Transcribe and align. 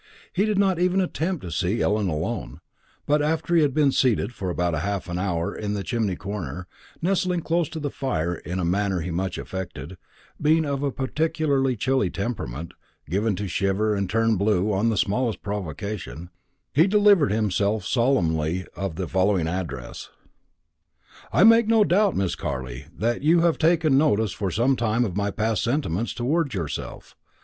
He 0.33 0.45
did 0.45 0.57
not 0.57 0.79
even 0.79 0.99
attempt 0.99 1.43
to 1.43 1.51
see 1.51 1.79
Ellen 1.79 2.07
alone; 2.07 2.59
but 3.05 3.21
after 3.21 3.53
he 3.55 3.61
had 3.61 3.71
been 3.75 3.91
seated 3.91 4.33
for 4.33 4.49
about 4.49 4.73
half 4.73 5.07
an 5.07 5.19
hour 5.19 5.55
in 5.55 5.75
the 5.75 5.83
chimney 5.83 6.15
corner, 6.15 6.67
nestling 7.03 7.41
close 7.41 7.69
to 7.69 7.79
the 7.79 7.91
fire 7.91 8.33
in 8.33 8.57
a 8.57 8.65
manner 8.65 9.01
he 9.01 9.11
much 9.11 9.37
affected, 9.37 9.97
being 10.41 10.65
of 10.65 10.81
a 10.81 10.89
particularly 10.91 11.75
chilly 11.75 12.09
temperament, 12.09 12.73
given 13.11 13.35
to 13.35 13.47
shiver 13.47 13.93
and 13.93 14.09
turn 14.09 14.37
blue 14.37 14.73
on 14.73 14.89
the 14.89 14.97
smallest 14.97 15.43
provocation, 15.43 16.31
he 16.73 16.87
delivered 16.87 17.31
himself 17.31 17.85
solemnly 17.85 18.65
of 18.75 18.95
the 18.95 19.07
following 19.07 19.47
address: 19.47 20.09
"I 21.31 21.43
make 21.43 21.67
no 21.67 21.83
doubt, 21.83 22.15
Miss 22.17 22.33
Carley, 22.33 22.87
that 22.97 23.21
you 23.21 23.41
have 23.41 23.59
taken 23.59 23.99
notice 23.99 24.31
for 24.31 24.49
some 24.49 24.75
time 24.75 25.03
past 25.03 25.11
of 25.11 25.37
my 25.37 25.53
sentiments 25.53 26.15
towards 26.15 26.55
yourself. 26.55 27.15